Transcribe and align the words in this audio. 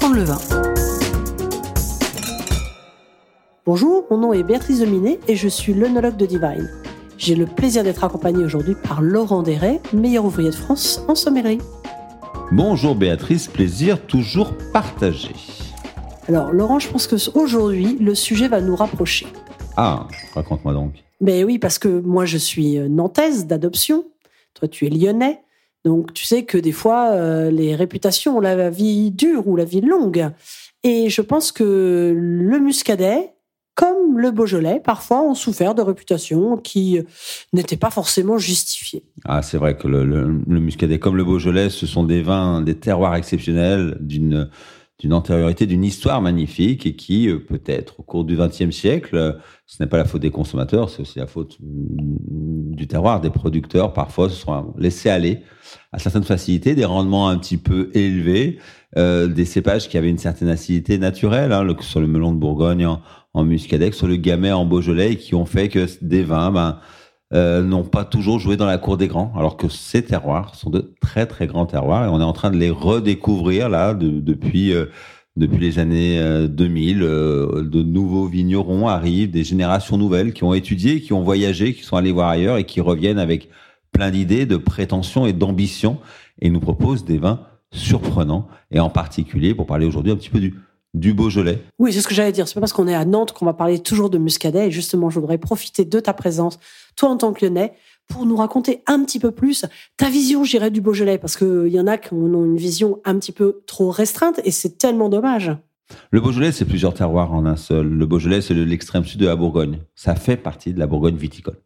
apprendre 0.00 0.16
le 0.16 0.24
vin. 0.24 0.38
Bonjour, 3.66 4.06
mon 4.10 4.16
nom 4.16 4.32
est 4.32 4.42
Béatrice 4.42 4.80
Dominé 4.80 5.20
et 5.28 5.36
je 5.36 5.46
suis 5.46 5.74
l'œnologue 5.74 6.16
de 6.16 6.24
Divine. 6.24 6.70
J'ai 7.18 7.34
le 7.34 7.44
plaisir 7.44 7.84
d'être 7.84 8.02
accompagnée 8.02 8.42
aujourd'hui 8.42 8.74
par 8.82 9.02
Laurent 9.02 9.42
Desray, 9.42 9.78
meilleur 9.92 10.24
ouvrier 10.24 10.48
de 10.48 10.54
France 10.54 11.04
en 11.06 11.14
sommellerie. 11.14 11.58
Bonjour 12.50 12.94
Béatrice, 12.94 13.46
plaisir 13.46 14.00
toujours 14.06 14.54
partagé. 14.72 15.34
Alors 16.28 16.50
Laurent, 16.50 16.78
je 16.78 16.88
pense 16.88 17.06
que 17.06 17.16
aujourd'hui, 17.36 17.98
le 18.00 18.14
sujet 18.14 18.48
va 18.48 18.62
nous 18.62 18.76
rapprocher. 18.76 19.26
Ah, 19.76 20.08
raconte-moi 20.34 20.72
donc. 20.72 20.94
Ben 21.20 21.44
oui, 21.44 21.58
parce 21.58 21.78
que 21.78 21.88
moi 21.88 22.24
je 22.24 22.38
suis 22.38 22.78
euh, 22.78 22.88
nantaise 22.88 23.46
d'adoption, 23.46 24.06
toi 24.54 24.66
tu 24.66 24.86
es 24.86 24.88
lyonnais, 24.88 25.40
donc 25.84 26.12
tu 26.12 26.24
sais 26.24 26.44
que 26.44 26.58
des 26.58 26.72
fois 26.72 27.10
euh, 27.12 27.50
les 27.50 27.74
réputations 27.74 28.36
ont 28.36 28.40
la 28.40 28.70
vie 28.70 29.10
dure 29.10 29.46
ou 29.48 29.56
la 29.56 29.64
vie 29.64 29.80
longue. 29.80 30.30
Et 30.82 31.10
je 31.10 31.22
pense 31.22 31.52
que 31.52 32.14
le 32.16 32.58
muscadet, 32.58 33.34
comme 33.74 34.18
le 34.18 34.30
Beaujolais, 34.30 34.80
parfois 34.82 35.22
ont 35.22 35.34
souffert 35.34 35.74
de 35.74 35.82
réputations 35.82 36.56
qui 36.56 36.98
euh, 36.98 37.02
n'étaient 37.52 37.76
pas 37.76 37.90
forcément 37.90 38.38
justifiées. 38.38 39.04
Ah, 39.24 39.42
c'est 39.42 39.58
vrai 39.58 39.76
que 39.76 39.88
le, 39.88 40.26
Muscadet, 40.46 40.98
comme 40.98 41.16
le 41.16 41.24
Beaujolais, 41.24 41.70
ce 41.70 41.86
sont 41.86 42.04
des 42.04 42.22
vins, 42.22 42.62
des 42.62 42.76
terroirs 42.76 43.14
exceptionnels 43.14 43.96
d'une 44.00 44.50
d'une 45.00 45.14
antériorité, 45.14 45.64
d'une 45.64 45.82
histoire 45.82 46.20
magnifique 46.20 46.84
et 46.84 46.94
qui, 46.94 47.26
euh, 47.30 47.38
peut-être, 47.38 47.98
au 48.00 48.02
cours 48.02 48.24
du 48.24 48.36
XXe 48.36 48.70
siècle, 48.70 49.40
ce 49.64 49.82
n'est 49.82 49.88
pas 49.88 49.96
la 49.96 50.04
faute 50.04 50.20
des 50.20 50.30
consommateurs, 50.30 50.90
c'est 50.90 51.00
aussi 51.00 51.18
la 51.18 51.26
faute 51.26 51.56
mm, 51.58 52.16
du 52.80 52.86
terroir, 52.86 53.20
des 53.20 53.30
producteurs, 53.30 53.92
parfois, 53.92 54.30
se 54.30 54.36
sont 54.36 54.74
laissés 54.78 55.10
aller 55.10 55.42
à 55.92 55.98
certaines 55.98 56.24
facilités, 56.24 56.74
des 56.74 56.86
rendements 56.86 57.28
un 57.28 57.36
petit 57.38 57.58
peu 57.58 57.90
élevés, 57.94 58.58
euh, 58.96 59.26
des 59.28 59.44
cépages 59.44 59.88
qui 59.88 59.98
avaient 59.98 60.08
une 60.08 60.18
certaine 60.18 60.48
acidité 60.48 60.98
naturelle, 60.98 61.52
hein, 61.52 61.66
sur 61.80 62.00
le 62.00 62.06
melon 62.06 62.32
de 62.32 62.38
Bourgogne 62.38 62.86
en, 62.86 63.02
en 63.34 63.44
muscadet, 63.44 63.92
sur 63.92 64.08
le 64.08 64.16
gamay 64.16 64.50
en 64.50 64.64
Beaujolais, 64.64 65.16
qui 65.16 65.34
ont 65.34 65.44
fait 65.44 65.68
que 65.68 65.86
des 66.00 66.22
vins 66.22 66.50
ben, 66.50 66.78
euh, 67.34 67.62
n'ont 67.62 67.84
pas 67.84 68.04
toujours 68.04 68.40
joué 68.40 68.56
dans 68.56 68.66
la 68.66 68.78
cour 68.78 68.96
des 68.96 69.08
grands, 69.08 69.32
alors 69.36 69.56
que 69.56 69.68
ces 69.68 70.02
terroirs 70.02 70.54
sont 70.54 70.70
de 70.70 70.94
très 71.00 71.26
très 71.26 71.46
grands 71.46 71.66
terroirs 71.66 72.06
et 72.06 72.08
on 72.08 72.20
est 72.20 72.24
en 72.24 72.32
train 72.32 72.50
de 72.50 72.56
les 72.56 72.70
redécouvrir 72.70 73.68
là 73.68 73.94
depuis 73.94 74.72
euh, 74.72 74.86
depuis 75.36 75.58
les 75.58 75.78
années 75.78 76.48
2000. 76.48 77.02
Euh, 77.02 77.62
de 77.62 77.82
nouveaux 77.82 78.26
vignerons 78.26 78.88
arrivent, 78.88 79.30
des 79.30 79.44
générations 79.44 79.96
nouvelles 79.96 80.32
qui 80.32 80.44
ont 80.44 80.54
étudié, 80.54 81.00
qui 81.00 81.12
ont 81.12 81.22
voyagé, 81.22 81.74
qui 81.74 81.82
sont 81.82 81.96
allés 81.96 82.12
voir 82.12 82.28
ailleurs 82.28 82.56
et 82.56 82.64
qui 82.64 82.80
reviennent 82.80 83.18
avec 83.18 83.48
plein 83.92 84.10
d'idées, 84.10 84.46
de 84.46 84.56
prétentions 84.56 85.26
et 85.26 85.32
d'ambitions 85.32 85.98
et 86.40 86.50
nous 86.50 86.60
proposent 86.60 87.04
des 87.04 87.18
vins 87.18 87.40
surprenants 87.72 88.48
et 88.70 88.80
en 88.80 88.90
particulier 88.90 89.54
pour 89.54 89.66
parler 89.66 89.86
aujourd'hui 89.86 90.12
un 90.12 90.16
petit 90.16 90.30
peu 90.30 90.40
du 90.40 90.54
du 90.94 91.14
Beaujolais. 91.14 91.62
Oui, 91.78 91.92
c'est 91.92 92.00
ce 92.00 92.08
que 92.08 92.14
j'allais 92.14 92.32
dire. 92.32 92.48
C'est 92.48 92.54
pas 92.54 92.60
parce 92.60 92.72
qu'on 92.72 92.88
est 92.88 92.94
à 92.94 93.04
Nantes 93.04 93.32
qu'on 93.32 93.44
va 93.44 93.52
parler 93.52 93.78
toujours 93.78 94.10
de 94.10 94.18
muscadet. 94.18 94.68
Et 94.68 94.70
justement, 94.70 95.10
je 95.10 95.20
voudrais 95.20 95.38
profiter 95.38 95.84
de 95.84 96.00
ta 96.00 96.12
présence, 96.12 96.58
toi 96.96 97.10
en 97.10 97.16
tant 97.16 97.32
que 97.32 97.44
lyonnais, 97.44 97.72
pour 98.10 98.26
nous 98.26 98.36
raconter 98.36 98.82
un 98.86 99.02
petit 99.04 99.18
peu 99.18 99.30
plus 99.30 99.64
ta 99.96 100.10
vision, 100.10 100.44
j'irais, 100.44 100.70
du 100.70 100.82
Beaujolais. 100.82 101.16
Parce 101.16 101.36
qu'il 101.36 101.68
y 101.68 101.80
en 101.80 101.86
a 101.86 101.96
qui 101.96 102.12
ont 102.12 102.44
une 102.44 102.56
vision 102.56 103.00
un 103.04 103.18
petit 103.18 103.32
peu 103.32 103.62
trop 103.66 103.90
restreinte 103.90 104.40
et 104.44 104.50
c'est 104.50 104.76
tellement 104.76 105.08
dommage. 105.08 105.50
Le 106.10 106.20
Beaujolais, 106.20 106.52
c'est 106.52 106.64
plusieurs 106.64 106.94
terroirs 106.94 107.32
en 107.32 107.46
un 107.46 107.56
seul. 107.56 107.88
Le 107.88 108.06
Beaujolais, 108.06 108.40
c'est 108.40 108.54
l'extrême 108.54 109.04
sud 109.04 109.20
de 109.20 109.26
la 109.26 109.36
Bourgogne. 109.36 109.78
Ça 109.94 110.14
fait 110.14 110.36
partie 110.36 110.72
de 110.72 110.78
la 110.78 110.86
Bourgogne 110.86 111.16
viticole. 111.16 111.58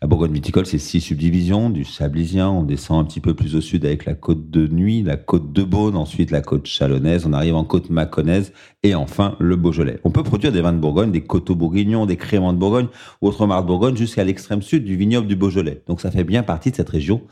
La 0.00 0.08
Bourgogne 0.08 0.32
viticole, 0.32 0.66
c'est 0.66 0.78
six 0.78 1.00
subdivisions. 1.00 1.70
Du 1.70 1.84
Sablisien, 1.84 2.48
on 2.50 2.62
descend 2.62 3.00
un 3.00 3.04
petit 3.04 3.20
peu 3.20 3.34
plus 3.34 3.56
au 3.56 3.60
sud 3.60 3.84
avec 3.84 4.04
la 4.04 4.14
côte 4.14 4.50
de 4.50 4.66
Nuit, 4.66 5.02
la 5.02 5.16
côte 5.16 5.52
de 5.52 5.62
Beaune, 5.62 5.96
ensuite 5.96 6.30
la 6.30 6.40
côte 6.40 6.66
chalonnaise, 6.66 7.26
on 7.26 7.32
arrive 7.32 7.54
en 7.54 7.64
côte 7.64 7.90
mâconnaise 7.90 8.52
et 8.82 8.94
enfin 8.94 9.36
le 9.38 9.56
Beaujolais. 9.56 9.98
On 10.04 10.10
peut 10.10 10.22
produire 10.22 10.52
des 10.52 10.60
vins 10.60 10.72
de 10.72 10.78
Bourgogne, 10.78 11.10
des 11.10 11.22
coteaux 11.22 11.54
bourguignons, 11.54 12.06
des 12.06 12.16
créments 12.16 12.52
de 12.52 12.58
Bourgogne 12.58 12.88
ou 13.20 13.28
autres 13.28 13.46
marques 13.46 13.62
de 13.62 13.68
Bourgogne 13.68 13.96
jusqu'à 13.96 14.24
l'extrême 14.24 14.62
sud 14.62 14.84
du 14.84 14.96
vignoble 14.96 15.26
du 15.26 15.36
Beaujolais. 15.36 15.82
Donc 15.86 16.00
ça 16.00 16.10
fait 16.10 16.24
bien 16.24 16.42
partie 16.42 16.70
de 16.70 16.76
cette 16.76 16.90
région 16.90 17.22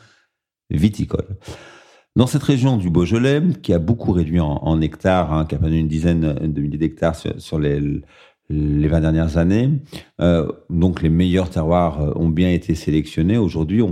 viticole. 0.70 1.36
Dans 2.14 2.26
cette 2.26 2.42
région 2.42 2.76
du 2.76 2.90
Beaujolais, 2.90 3.40
qui 3.62 3.72
a 3.72 3.78
beaucoup 3.78 4.12
réduit 4.12 4.40
en, 4.40 4.80
hectares, 4.82 5.32
hein, 5.32 5.46
qui 5.46 5.54
a 5.54 5.58
perdu 5.58 5.78
une 5.78 5.88
dizaine 5.88 6.34
de 6.34 6.60
milliers 6.60 6.76
d'hectares 6.76 7.16
sur, 7.16 7.58
les, 7.58 7.80
les 8.50 8.88
20 8.88 9.00
dernières 9.00 9.38
années. 9.38 9.70
Euh, 10.20 10.46
donc 10.68 11.00
les 11.00 11.08
meilleurs 11.08 11.48
terroirs 11.48 12.02
euh, 12.02 12.12
ont 12.16 12.28
bien 12.28 12.50
été 12.50 12.74
sélectionnés. 12.74 13.38
Aujourd'hui, 13.38 13.82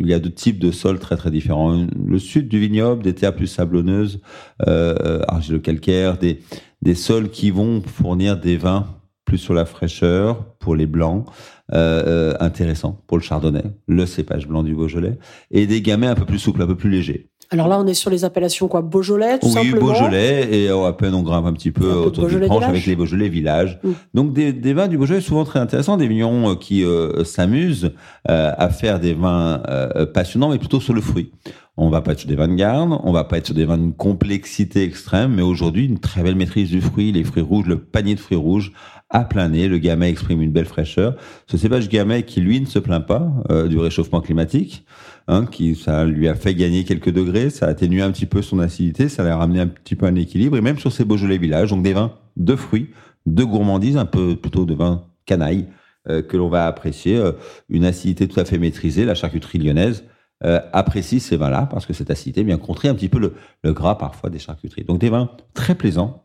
il 0.00 0.06
y 0.08 0.14
a 0.14 0.18
deux 0.18 0.32
types 0.32 0.58
de 0.58 0.72
sols 0.72 0.98
très 0.98 1.16
très 1.16 1.30
différents. 1.30 1.86
Le 2.04 2.18
sud 2.18 2.48
du 2.48 2.58
vignoble, 2.58 3.04
des 3.04 3.14
terres 3.14 3.36
plus 3.36 3.46
sablonneuses, 3.46 4.20
euh, 4.66 5.22
argilo-calcaires, 5.28 6.18
des, 6.18 6.40
des 6.82 6.96
sols 6.96 7.30
qui 7.30 7.52
vont 7.52 7.82
fournir 7.82 8.36
des 8.36 8.56
vins 8.56 8.86
plus 9.30 9.38
sur 9.38 9.54
la 9.54 9.64
fraîcheur 9.64 10.44
pour 10.58 10.74
les 10.74 10.86
blancs, 10.86 11.24
euh, 11.72 12.32
euh 12.32 12.36
intéressants 12.40 13.00
pour 13.06 13.16
le 13.16 13.22
chardonnay, 13.22 13.62
le 13.86 14.04
cépage 14.04 14.48
blanc 14.48 14.64
du 14.64 14.74
Beaujolais, 14.74 15.18
et 15.52 15.68
des 15.68 15.82
gamets 15.82 16.08
un 16.08 16.16
peu 16.16 16.24
plus 16.24 16.40
souples, 16.40 16.62
un 16.62 16.66
peu 16.66 16.76
plus 16.76 16.90
légers. 16.90 17.30
Alors 17.52 17.66
là, 17.66 17.80
on 17.80 17.86
est 17.86 17.94
sur 17.94 18.10
les 18.10 18.24
appellations 18.24 18.68
quoi 18.68 18.80
Beaujolais, 18.80 19.40
tout 19.40 19.46
oui, 19.46 19.52
simplement. 19.52 19.86
Oui, 19.86 19.92
Beaujolais, 19.92 20.48
et 20.52 20.68
à 20.68 20.92
peine 20.92 21.14
on 21.14 21.22
grimpe 21.22 21.46
un 21.46 21.52
petit 21.52 21.72
peu 21.72 21.90
autour 21.92 22.28
du 22.28 22.38
branche 22.38 22.64
avec 22.64 22.86
les 22.86 22.94
Beaujolais 22.94 23.28
villages. 23.28 23.80
Mm. 23.82 23.90
Donc 24.14 24.32
des, 24.32 24.52
des, 24.52 24.72
vins 24.72 24.86
du 24.86 24.96
Beaujolais 24.96 25.20
souvent 25.20 25.44
très 25.44 25.58
intéressants, 25.58 25.96
des 25.96 26.06
vignerons 26.06 26.50
euh, 26.50 26.54
qui 26.54 26.84
euh, 26.84 27.24
s'amusent 27.24 27.92
euh, 28.28 28.52
à 28.56 28.68
faire 28.70 29.00
des 29.00 29.14
vins 29.14 29.62
euh, 29.68 30.06
passionnants, 30.06 30.50
mais 30.50 30.58
plutôt 30.58 30.80
sur 30.80 30.94
le 30.94 31.00
fruit. 31.00 31.32
On 31.82 31.88
va 31.88 32.02
pas 32.02 32.12
être 32.12 32.20
sur 32.20 32.28
des 32.28 32.36
vins 32.36 32.46
de 32.46 32.56
garde, 32.56 33.00
on 33.04 33.10
va 33.10 33.24
pas 33.24 33.38
être 33.38 33.46
sur 33.46 33.54
des 33.54 33.64
vins 33.64 33.78
de 33.78 33.90
complexité 33.90 34.82
extrême, 34.82 35.34
mais 35.34 35.42
aujourd'hui 35.42 35.86
une 35.86 35.98
très 35.98 36.22
belle 36.22 36.34
maîtrise 36.36 36.68
du 36.68 36.82
fruit, 36.82 37.10
les 37.10 37.24
fruits 37.24 37.42
rouges, 37.42 37.66
le 37.66 37.78
panier 37.78 38.14
de 38.14 38.20
fruits 38.20 38.36
rouges 38.36 38.72
à 39.08 39.24
plein 39.24 39.48
nez. 39.48 39.66
Le 39.66 39.78
gamay 39.78 40.10
exprime 40.10 40.42
une 40.42 40.52
belle 40.52 40.66
fraîcheur. 40.66 41.16
Ce 41.46 41.56
cépage 41.56 41.88
gamay 41.88 42.24
qui 42.24 42.42
lui 42.42 42.60
ne 42.60 42.66
se 42.66 42.78
plaint 42.78 43.06
pas 43.06 43.32
du 43.68 43.78
réchauffement 43.78 44.20
climatique. 44.20 44.84
Hein, 45.26 45.46
qui 45.46 45.74
ça 45.74 46.04
lui 46.04 46.28
a 46.28 46.34
fait 46.34 46.54
gagner 46.54 46.82
quelques 46.84 47.12
degrés, 47.12 47.50
ça 47.50 47.66
a 47.66 47.68
atténué 47.68 48.02
un 48.02 48.10
petit 48.10 48.26
peu 48.26 48.42
son 48.42 48.58
acidité, 48.58 49.08
ça 49.08 49.22
l'a 49.22 49.36
ramené 49.36 49.60
un 49.60 49.68
petit 49.68 49.94
peu 49.94 50.06
un 50.06 50.16
équilibre, 50.16 50.56
et 50.56 50.60
même 50.60 50.78
sur 50.78 50.90
ces 50.90 51.04
Beaujolais 51.04 51.38
villages, 51.38 51.70
donc 51.70 51.84
des 51.84 51.92
vins 51.92 52.14
de 52.36 52.56
fruits, 52.56 52.90
de 53.26 53.44
gourmandise, 53.44 53.96
un 53.96 54.06
peu 54.06 54.34
plutôt 54.34 54.64
de 54.64 54.74
vin 54.74 55.04
canaille, 55.26 55.66
euh, 56.08 56.20
que 56.20 56.36
l'on 56.36 56.48
va 56.48 56.66
apprécier, 56.66 57.16
euh, 57.16 57.32
une 57.68 57.84
acidité 57.84 58.26
tout 58.26 58.40
à 58.40 58.44
fait 58.44 58.58
maîtrisée, 58.58 59.04
la 59.04 59.14
charcuterie 59.14 59.58
lyonnaise 59.58 60.04
euh, 60.44 60.60
apprécie 60.72 61.20
ces 61.20 61.36
vins-là, 61.36 61.66
parce 61.70 61.86
que 61.86 61.92
cette 61.92 62.10
acidité 62.10 62.42
vient 62.42 62.58
contrer 62.58 62.88
un 62.88 62.94
petit 62.94 63.08
peu 63.08 63.18
le, 63.18 63.34
le 63.62 63.72
gras 63.72 63.96
parfois 63.96 64.30
des 64.30 64.38
charcuteries. 64.38 64.84
Donc 64.84 64.98
des 64.98 65.10
vins 65.10 65.30
très 65.54 65.74
plaisants, 65.74 66.24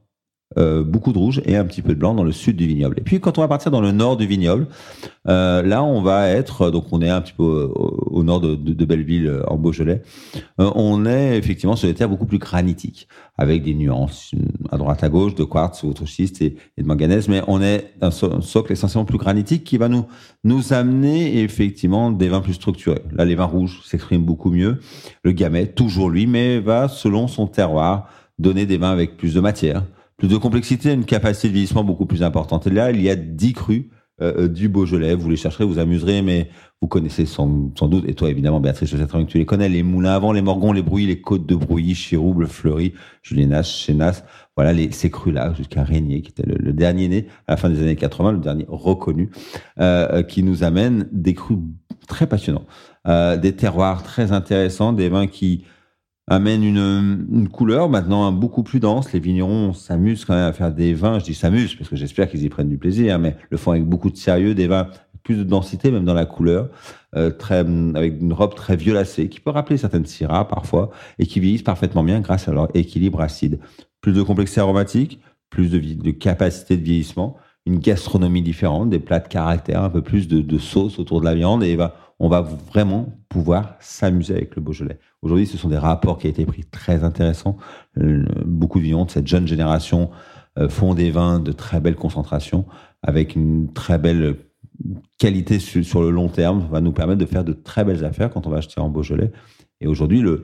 euh, 0.60 0.84
beaucoup 0.84 1.12
de 1.12 1.18
rouge 1.18 1.42
et 1.46 1.58
un 1.58 1.66
petit 1.66 1.82
peu 1.82 1.96
de 1.96 2.00
blanc 2.00 2.14
dans 2.14 2.24
le 2.24 2.32
sud 2.32 2.56
du 2.56 2.68
vignoble. 2.68 3.00
Et 3.00 3.02
puis 3.02 3.20
quand 3.20 3.40
on 3.40 3.42
va 3.42 3.48
partir 3.48 3.72
dans 3.72 3.82
le 3.82 3.92
nord 3.92 4.16
du 4.16 4.28
vignoble, 4.28 4.68
euh, 5.28 5.64
là 5.64 5.84
on 5.84 6.04
va 6.04 6.30
être, 6.30 6.70
donc 6.70 6.86
on 6.92 7.02
est 7.02 7.10
un 7.10 7.20
petit 7.20 7.34
peu 7.34 7.74
au, 7.74 8.24
nord 8.24 8.42
de, 8.42 8.56
de, 8.56 8.86
Belleville 8.86 9.28
euh, 9.28 9.44
en 9.48 9.58
Beaujolais, 9.58 10.04
on 10.60 11.08
est 11.08 11.36
effectivement 11.38 11.76
sur 11.76 11.88
des 11.88 11.96
terres 11.96 12.10
beaucoup 12.10 12.28
plus 12.28 12.38
granitiques, 12.38 13.08
avec 13.40 13.64
des 13.64 13.74
nuances 13.74 14.36
à 14.72 14.78
droite 14.78 15.04
à 15.04 15.10
gauche 15.10 15.34
de 15.34 15.44
quartz 15.44 15.82
ou 15.82 15.90
autre 15.90 16.06
schiste 16.06 16.44
et, 16.44 16.56
de 16.78 16.84
manganèse, 16.84 17.28
mais 17.28 17.42
on 17.48 17.60
est 17.60 17.94
un, 18.02 18.12
socle 18.12 18.72
essentiellement 18.72 19.06
plus 19.06 19.18
granitique 19.18 19.64
qui 19.64 19.78
va 19.78 19.90
nous 19.90 20.06
nous 20.44 20.74
amener 20.74 21.42
effectivement 21.42 22.12
des 22.12 22.30
vins 22.30 22.42
plus 22.42 22.54
structurés. 22.54 23.02
Là 23.14 23.26
les 23.26 23.34
vins 23.34 23.46
rouges 23.46 23.82
s'expriment 23.84 24.24
beaucoup 24.24 24.52
mieux, 24.52 24.78
le 25.24 25.32
gamay 25.32 25.66
toujours 25.66 26.12
lui, 26.12 26.28
mais 26.28 26.60
va 26.60 26.88
selon 26.88 27.28
son 27.28 27.48
terroir 27.48 28.10
donner 28.38 28.68
des 28.68 28.78
vins 28.78 28.92
avec 28.92 29.18
plus 29.18 29.34
de 29.34 29.40
matière 29.40 29.82
plus 30.18 30.28
de 30.28 30.38
complexité, 30.38 30.94
une 30.94 31.06
capacité 31.06 31.48
de 31.50 31.54
vieillissement 31.54 31.84
beaucoup 31.84 32.06
plus 32.06 32.24
importante. 32.24 32.68
Et 32.68 32.70
là, 32.70 32.92
il 32.92 33.02
y 33.02 33.10
a 33.10 33.16
10 33.16 33.54
crus 33.54 33.86
euh, 34.22 34.44
euh, 34.44 34.48
du 34.48 34.70
Beaujolais. 34.70 35.14
Vous 35.14 35.30
les 35.30 35.36
chercherez, 35.36 35.66
vous 35.66 35.78
amuserez, 35.78 36.22
mais 36.22 36.50
vous 36.82 36.88
connaissez 36.88 37.26
sans, 37.26 37.48
doute, 37.48 38.06
et 38.08 38.14
toi 38.14 38.30
évidemment, 38.30 38.62
Béatrice, 38.62 38.90
je 38.90 38.96
sais 38.96 39.08
très 39.08 39.18
bien 39.18 39.28
que 39.28 39.32
tu 39.32 39.40
les 39.40 39.46
connais, 39.46 39.68
les 39.68 39.84
moulins 39.84 40.14
avant, 40.14 40.32
les 40.32 40.42
morgons, 40.42 40.72
les 40.72 40.84
brouillis, 40.84 41.08
les 41.08 41.20
côtes 41.20 41.46
de 41.46 41.54
brouilly, 41.54 41.96
Chirouble, 41.96 42.48
Fleury, 42.48 42.94
Julienas, 43.24 43.64
Chenas, 43.64 44.24
voilà 44.56 44.72
les, 44.72 44.90
ces 44.92 45.10
crus-là, 45.10 45.54
jusqu'à 45.54 45.84
Régnier, 45.84 46.22
qui 46.22 46.30
était 46.30 46.46
le, 46.46 46.72
dernier 46.72 47.10
né 47.10 47.28
à 47.48 47.54
la 47.54 47.58
fin 47.58 47.70
des 47.70 47.82
années 47.82 47.98
80, 47.98 48.34
le 48.34 48.38
dernier 48.38 48.66
reconnu, 48.70 49.32
euh, 49.80 50.24
qui 50.24 50.44
nous 50.44 50.64
amène 50.64 51.10
des 51.12 51.34
crus 51.34 51.58
très 52.08 52.28
passionnants, 52.28 52.66
des 53.06 53.54
terroirs 53.54 54.04
très 54.04 54.32
intéressants, 54.32 54.94
des 54.94 55.10
vins 55.10 55.28
qui 55.28 55.66
amène 56.28 56.64
une, 56.64 57.50
couleur 57.50 57.90
maintenant 57.90 58.32
beaucoup 58.32 58.64
plus 58.64 58.80
dense. 58.80 59.14
Les 59.14 59.20
vignerons 59.20 59.74
s'amusent 59.74 60.26
quand 60.26 60.34
même 60.34 60.50
à 60.50 60.54
faire 60.54 60.74
des 60.74 60.94
vins. 60.94 61.20
Je 61.20 61.26
dis 61.26 61.36
s'amusent 61.36 61.76
parce 61.76 61.90
que 61.90 61.96
j'espère 61.96 62.30
qu'ils 62.30 62.44
y 62.44 62.50
prennent 62.50 62.70
du 62.70 62.78
plaisir, 62.78 63.20
mais 63.20 63.36
le 63.50 63.58
font 63.58 63.72
avec 63.72 63.86
beaucoup 63.86 64.10
de 64.10 64.18
sérieux, 64.18 64.56
des 64.56 64.68
vins 64.68 64.90
plus 65.24 65.38
de 65.38 65.44
densité 65.44 65.92
même 65.92 66.06
dans 66.06 66.14
la 66.14 66.26
couleur, 66.26 66.70
euh, 67.16 67.32
très 67.32 67.66
avec 67.96 68.22
une 68.22 68.32
robe 68.32 68.54
très 68.54 68.76
violacée 68.76 69.28
qui 69.28 69.40
peut 69.40 69.50
rappeler 69.50 69.78
certaines 69.78 70.06
syrahs 70.06 70.48
parfois 70.48 70.92
et 71.18 71.26
qui 71.26 71.40
vieillissent 71.40 71.64
parfaitement 71.64 72.04
bien 72.04 72.22
grâce 72.22 72.48
à 72.48 72.54
leur 72.54 72.70
équilibre 72.76 73.22
acide. 73.22 73.60
Plus 74.02 74.14
de 74.14 74.22
complexité 74.22 74.62
aromatique, 74.62 75.20
plus 75.50 75.72
de, 75.72 75.80
de 75.80 76.12
capacité 76.12 76.78
de 76.78 76.84
vieillissement, 76.84 77.38
une 77.66 77.80
gastronomie 77.80 78.42
différente, 78.42 78.90
des 78.90 79.00
plats 79.00 79.20
de 79.20 79.28
caractère, 79.28 79.84
un 79.84 79.90
peu 79.90 80.02
plus 80.02 80.28
de, 80.28 80.42
de 80.42 80.58
sauce 80.58 81.00
autour 81.00 81.20
de 81.20 81.26
la 81.26 81.36
viande, 81.36 81.64
et 81.64 81.76
va, 81.76 81.96
on 82.20 82.30
va 82.30 82.42
vraiment 82.42 83.18
pouvoir 83.28 83.76
s'amuser 83.80 84.36
avec 84.36 84.56
le 84.56 84.62
Beaujolais. 84.62 85.00
Aujourd'hui, 85.22 85.48
ce 85.48 85.58
sont 85.58 85.70
des 85.70 85.78
rapports 85.78 86.18
qui 86.18 86.28
ont 86.28 86.30
été 86.30 86.46
pris 86.46 86.64
très 86.64 87.04
intéressants. 87.04 87.58
Euh, 87.98 88.26
beaucoup 88.46 88.80
de 88.80 88.86
de 88.86 89.10
cette 89.10 89.28
jeune 89.28 89.48
génération 89.48 90.12
euh, 90.58 90.70
font 90.70 90.94
des 90.94 91.12
vins 91.12 91.40
de 91.40 91.52
très 91.52 91.80
belle 91.80 91.96
concentration, 91.96 92.66
avec 93.02 93.36
une 93.36 93.74
très 93.74 93.98
belle 93.98 94.38
qualité 95.18 95.60
sur, 95.60 96.02
le 96.02 96.10
long 96.10 96.28
terme, 96.28 96.68
va 96.70 96.82
nous 96.82 96.92
permettre 96.92 97.20
de 97.20 97.26
faire 97.26 97.44
de 97.44 97.54
très 97.54 97.84
belles 97.84 98.04
affaires 98.06 98.30
quand 98.30 98.46
on 98.46 98.50
va 98.50 98.58
acheter 98.58 98.80
en 98.80 98.90
Beaujolais. 98.90 99.32
Et 99.82 99.88
aujourd'hui, 99.88 100.22
le, 100.22 100.44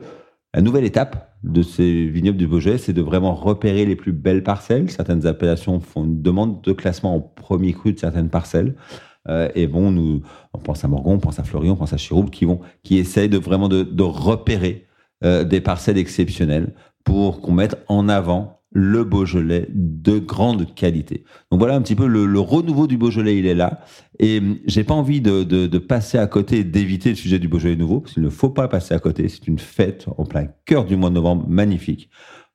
la 0.54 0.60
nouvelle 0.60 0.84
étape 0.84 1.34
de 1.42 1.62
ces 1.62 2.06
vignobles 2.06 2.38
du 2.38 2.46
Beaujolais, 2.46 2.78
c'est 2.78 2.92
de 2.92 3.02
vraiment 3.02 3.34
repérer 3.34 3.84
les 3.84 3.96
plus 3.96 4.12
belles 4.12 4.42
parcelles. 4.42 4.90
Certaines 4.90 5.26
appellations 5.26 5.80
font 5.80 6.04
une 6.04 6.22
demande 6.22 6.62
de 6.62 6.72
classement 6.72 7.14
en 7.16 7.20
premier 7.20 7.72
cru 7.72 7.92
de 7.92 7.98
certaines 7.98 8.28
parcelles. 8.28 8.74
Euh, 9.28 9.48
et 9.54 9.66
vont 9.66 9.90
nous, 9.90 10.22
on 10.52 10.58
pense 10.58 10.84
à 10.84 10.88
Morgon, 10.88 11.14
on 11.14 11.18
pense 11.18 11.38
à 11.38 11.44
Florian, 11.44 11.74
on 11.74 11.76
pense 11.76 11.92
à 11.92 11.96
Chirouble, 11.96 12.30
qui 12.30 12.44
vont, 12.44 12.60
qui 12.82 12.98
essayent 12.98 13.28
de 13.28 13.38
vraiment 13.38 13.68
de, 13.68 13.82
de 13.82 14.02
repérer 14.02 14.86
euh, 15.24 15.44
des 15.44 15.60
parcelles 15.60 15.98
exceptionnelles 15.98 16.74
pour 17.04 17.40
qu'on 17.40 17.52
mette 17.52 17.76
en 17.88 18.08
avant 18.08 18.61
le 18.72 19.04
Beaujolais 19.04 19.66
de 19.70 20.18
grande 20.18 20.74
qualité. 20.74 21.24
Donc 21.50 21.60
voilà 21.60 21.74
un 21.74 21.82
petit 21.82 21.94
peu 21.94 22.06
le, 22.06 22.40
renouveau 22.40 22.86
du 22.86 22.96
Beaujolais, 22.96 23.36
il 23.36 23.46
est 23.46 23.54
là. 23.54 23.80
Et 24.18 24.38
hum, 24.38 24.58
j'ai 24.66 24.84
pas 24.84 24.94
envie 24.94 25.20
de, 25.20 25.78
passer 25.78 26.18
à 26.18 26.26
côté, 26.26 26.64
d'éviter 26.64 27.10
le 27.10 27.16
sujet 27.16 27.38
du 27.38 27.48
Beaujolais 27.48 27.76
nouveau, 27.76 28.00
parce 28.00 28.14
qu'il 28.14 28.22
ne 28.22 28.30
faut 28.30 28.50
pas 28.50 28.68
passer 28.68 28.94
à 28.94 28.98
côté. 28.98 29.28
C'est 29.28 29.46
une 29.46 29.58
fête 29.58 30.06
en 30.16 30.24
plein 30.24 30.46
cœur 30.64 30.84
du 30.84 30.96
mois 30.96 31.10
de 31.10 31.14
novembre, 31.14 31.46
magnifique. 31.48 32.10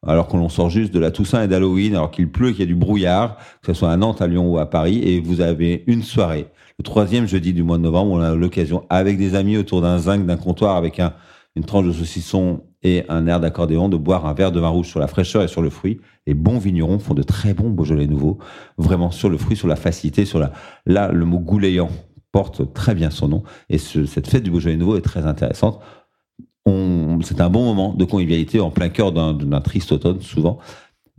Alors 0.06 0.28
qu'on 0.28 0.48
sort 0.50 0.70
juste 0.70 0.94
de 0.94 1.00
la 1.00 1.12
Toussaint 1.12 1.44
et 1.44 1.48
d'Halloween, 1.48 1.96
alors 1.96 2.12
qu'il 2.12 2.32
pleut, 2.32 2.52
qu'il 2.52 2.60
y 2.60 2.64
a 2.64 2.68
du 2.68 2.76
brouillard, 2.76 3.38
que 3.62 3.74
ce 3.74 3.80
soit 3.80 3.92
à 3.92 3.98
Nantes, 3.98 4.22
à 4.22 4.28
Lyon 4.28 4.48
ou 4.52 4.60
à 4.60 4.70
Paris, 4.70 5.02
et 5.04 5.20
vous 5.20 5.42
avez 5.42 5.84
une 5.88 6.04
soirée, 6.04 6.48
le 6.78 6.84
troisième 6.84 7.28
jeudi 7.28 7.54
du 7.54 7.64
mois 7.64 7.80
de 7.80 7.84
novembre, 7.84 8.12
on 8.12 8.20
a 8.20 8.36
l'occasion, 8.36 8.86
avec 8.90 9.18
des 9.18 9.34
amis 9.34 9.58
autour 9.58 9.82
d'un 9.82 9.98
zinc, 9.98 10.26
d'un 10.28 10.38
comptoir, 10.38 10.76
avec 10.76 11.00
un, 11.00 11.14
une 11.56 11.64
tranche 11.64 11.88
de 11.88 11.92
saucisson 11.92 12.62
et 12.84 13.04
un 13.10 13.28
air 13.28 13.40
d'accordéon, 13.40 13.90
de 13.90 13.98
boire 13.98 14.26
un 14.26 14.34
verre 14.34 14.52
de 14.52 14.60
vin 14.60 14.70
rouge 14.70 14.88
sur 14.88 15.00
la 15.00 15.08
fraîcheur 15.08 15.44
et 15.44 15.48
sur 15.48 15.62
le 15.62 15.70
fruit. 15.70 16.00
Les 16.26 16.34
bons 16.34 16.60
vignerons 16.60 17.00
font 17.00 17.14
de 17.14 17.24
très 17.24 17.54
bons 17.54 17.70
Beaujolais 17.70 18.08
nouveaux, 18.08 18.38
vraiment 18.78 19.12
sur 19.12 19.30
le 19.30 19.38
fruit, 19.38 19.56
sur 19.56 19.68
la 19.68 19.76
facilité, 19.76 20.26
sur 20.26 20.40
la. 20.40 20.52
Là, 20.86 21.12
le 21.12 21.26
mot 21.26 21.40
gouléant 21.40 21.90
porte 22.32 22.74
très 22.74 22.94
bien 22.94 23.10
son 23.10 23.28
nom. 23.28 23.44
Et 23.70 23.78
cette 23.78 24.28
fête 24.28 24.44
du 24.44 24.52
Beaujolais 24.52 24.78
nouveau 24.78 24.98
est 24.98 25.02
très 25.02 25.26
intéressante. 25.26 25.82
C'est 27.24 27.40
un 27.40 27.50
bon 27.50 27.64
moment 27.64 27.94
de 27.94 28.04
convivialité 28.04 28.60
en 28.60 28.72
plein 28.72 28.90
cœur 28.90 29.14
d'un 29.14 29.62
triste 29.62 29.94
automne, 29.94 30.22
souvent. 30.22 30.60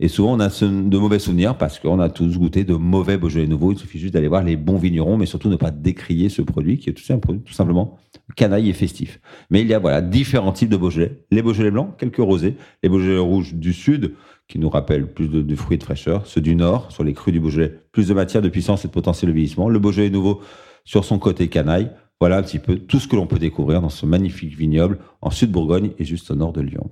Et 0.01 0.07
souvent, 0.07 0.33
on 0.33 0.39
a 0.39 0.47
de 0.47 0.97
mauvais 0.97 1.19
souvenirs 1.19 1.57
parce 1.57 1.77
qu'on 1.77 1.99
a 1.99 2.09
tous 2.09 2.37
goûté 2.37 2.63
de 2.63 2.73
mauvais 2.73 3.17
Beaujolais 3.17 3.47
nouveaux. 3.47 3.73
Il 3.73 3.77
suffit 3.77 3.99
juste 3.99 4.13
d'aller 4.13 4.29
voir 4.29 4.43
les 4.43 4.55
bons 4.55 4.77
vignerons, 4.77 5.17
mais 5.17 5.25
surtout 5.25 5.49
ne 5.49 5.57
pas 5.57 5.71
décrier 5.71 6.29
ce 6.29 6.41
produit 6.41 6.77
qui 6.77 6.89
est 6.89 6.93
tout, 6.93 7.03
un 7.11 7.19
produit, 7.19 7.41
tout 7.41 7.53
simplement 7.53 7.97
canaille 8.35 8.69
et 8.69 8.73
festif. 8.73 9.19
Mais 9.49 9.61
il 9.61 9.67
y 9.67 9.73
a 9.73 9.79
voilà 9.79 10.01
différents 10.01 10.53
types 10.53 10.69
de 10.69 10.77
Beaujolais. 10.77 11.25
Les 11.31 11.41
Beaujolais 11.41 11.71
blancs, 11.71 11.97
quelques 11.97 12.17
rosés. 12.17 12.55
Les 12.81 12.89
Beaujolais 12.89 13.17
rouges 13.17 13.55
du 13.55 13.73
sud, 13.73 14.13
qui 14.47 14.59
nous 14.59 14.69
rappellent 14.69 15.07
plus 15.07 15.27
de, 15.27 15.55
fruits 15.55 15.77
de 15.77 15.83
fraîcheur. 15.83 16.25
Ceux 16.25 16.41
du 16.41 16.55
nord, 16.55 16.91
sur 16.91 17.03
les 17.03 17.13
crus 17.13 17.33
du 17.33 17.41
Beaujolais, 17.41 17.73
plus 17.91 18.07
de 18.07 18.13
matière, 18.13 18.41
de 18.41 18.49
puissance 18.49 18.85
et 18.85 18.87
de 18.87 18.93
potentiel 18.93 19.29
de 19.29 19.33
vieillissement. 19.33 19.67
Le 19.67 19.79
Beaujolais 19.79 20.09
nouveau 20.09 20.41
sur 20.85 21.03
son 21.03 21.19
côté 21.19 21.49
canaille. 21.49 21.91
Voilà 22.21 22.37
un 22.37 22.43
petit 22.43 22.59
peu 22.59 22.77
tout 22.77 22.99
ce 22.99 23.07
que 23.07 23.15
l'on 23.15 23.27
peut 23.27 23.39
découvrir 23.39 23.81
dans 23.81 23.89
ce 23.89 24.05
magnifique 24.05 24.55
vignoble 24.55 24.99
en 25.21 25.29
Sud-Bourgogne 25.29 25.91
et 25.99 26.05
juste 26.05 26.31
au 26.31 26.35
nord 26.35 26.53
de 26.53 26.61
Lyon. 26.61 26.89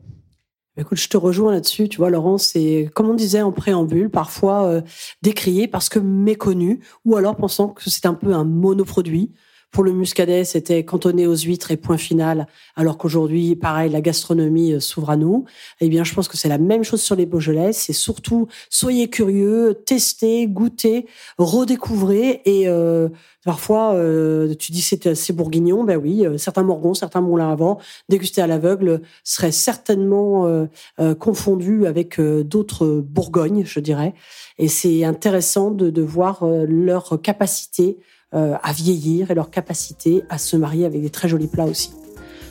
Écoute, 0.80 1.00
je 1.00 1.10
te 1.10 1.18
rejoins 1.18 1.52
là-dessus. 1.52 1.90
Tu 1.90 1.98
vois, 1.98 2.12
Laurent, 2.12 2.38
c'est 2.38 2.90
comme 2.94 3.10
on 3.10 3.16
disait 3.16 3.42
en 3.42 3.52
préambule, 3.52 4.10
parfois 4.10 4.66
euh, 4.66 4.82
décrié 5.24 5.68
parce 5.68 5.90
que 5.90 5.98
méconnu, 5.98 6.82
ou 7.04 7.16
alors 7.16 7.36
pensant 7.36 7.70
que 7.70 7.90
c'est 7.90 8.06
un 8.06 8.14
peu 8.14 8.34
un 8.34 8.44
monoproduit. 8.44 9.34
Pour 9.78 9.84
le 9.84 9.94
muscadet, 9.94 10.44
c'était 10.44 10.84
cantonné 10.84 11.28
aux 11.28 11.36
huîtres 11.36 11.70
et 11.70 11.78
point 11.78 12.00
final, 12.00 12.48
alors 12.76 12.98
qu'aujourd'hui, 12.98 13.56
pareil, 13.56 13.92
la 13.92 14.02
gastronomie 14.02 14.74
euh, 14.74 14.80
s'ouvre 14.80 15.12
à 15.12 15.18
nous. 15.18 15.46
Eh 15.82 15.88
bien, 15.88 16.04
je 16.04 16.16
pense 16.16 16.28
que 16.28 16.36
c'est 16.36 16.50
la 16.50 16.58
même 16.58 16.84
chose 16.84 17.00
sur 17.00 17.16
les 17.16 17.28
Beaujolais. 17.28 17.74
C'est 17.74 17.94
surtout, 17.94 18.48
soyez 18.72 19.08
curieux, 19.08 19.76
testez, 19.86 20.48
goûtez, 20.48 21.06
redécouvrez 21.38 22.42
et 22.46 22.68
euh, 22.68 23.10
Parfois, 23.48 23.94
euh, 23.94 24.56
tu 24.56 24.74
dis 24.74 24.82
c'est 24.82 25.16
c'est 25.16 25.32
bourguignon, 25.32 25.86
ben 25.86 25.96
oui, 25.96 26.26
euh, 26.26 26.38
certains 26.38 26.64
morgons, 26.64 26.94
certains 26.94 27.22
moulins 27.22 27.50
avant, 27.50 27.78
dégustés 28.10 28.42
à 28.42 28.48
l'aveugle, 28.48 29.02
seraient 29.24 29.54
certainement 29.54 30.48
euh, 30.48 31.16
confondus 31.16 31.86
avec 31.86 32.20
d'autres 32.20 33.00
bourgognes, 33.00 33.64
je 33.64 33.80
dirais. 33.80 34.14
Et 34.58 34.68
c'est 34.68 35.06
intéressant 35.06 35.72
de, 35.72 35.90
de 35.90 36.02
voir 36.02 36.46
leur 36.46 37.22
capacité 37.22 38.00
à 38.34 38.72
vieillir 38.74 39.32
et 39.32 39.36
leur 39.36 39.50
capacité 39.50 40.24
à 40.30 40.38
se 40.38 40.58
marier 40.58 40.86
avec 40.86 41.02
des 41.02 41.10
très 41.10 41.28
jolis 41.28 41.48
plats 41.48 41.66
aussi. 41.66 41.92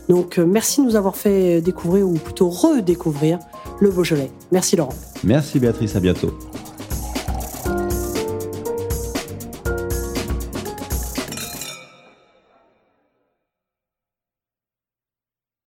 Donc 0.09 0.39
merci 0.39 0.81
de 0.81 0.87
nous 0.87 0.97
avoir 0.97 1.17
fait 1.17 1.61
découvrir, 1.61 2.09
ou 2.09 2.15
plutôt 2.15 2.49
redécouvrir, 2.49 3.39
le 3.81 3.91
Beaujolais. 3.91 4.31
Merci 4.53 4.77
Laurent. 4.77 4.95
Merci 5.25 5.59
Béatrice, 5.59 5.97
à 5.97 6.01
bientôt. 6.01 6.33